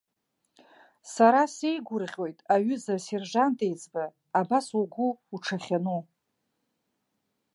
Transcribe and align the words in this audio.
Сара 1.13 1.41
сеигәырӷьоит, 1.53 2.37
аҩыза 2.53 2.95
асержант 3.01 3.59
еиҵбы, 3.67 4.05
абас 4.39 4.67
угәы 4.79 5.07
уҽахьану. 5.33 6.01